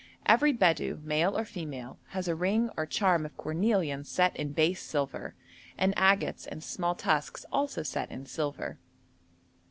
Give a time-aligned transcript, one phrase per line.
[0.25, 4.81] Every Bedou, male or female, has a ring or charm of cornelian set in base
[4.81, 5.35] silver,
[5.77, 8.79] and agates and small tusks also set in silver.